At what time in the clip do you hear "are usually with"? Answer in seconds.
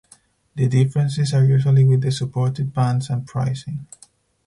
1.35-2.01